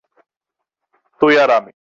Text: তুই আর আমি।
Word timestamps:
তুই 1.21 1.33
আর 1.39 1.51
আমি। 1.51 1.71